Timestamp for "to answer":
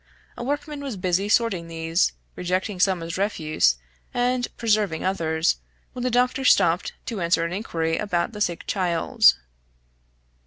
7.05-7.45